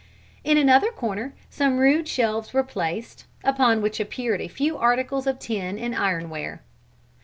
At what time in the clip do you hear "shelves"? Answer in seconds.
2.07-2.53